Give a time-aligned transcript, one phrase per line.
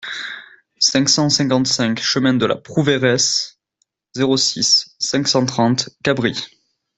[0.79, 3.59] cinq cent cinquante-cinq chemin de la Prouveiresse,
[4.15, 6.43] zéro six, cinq cent trente, Cabris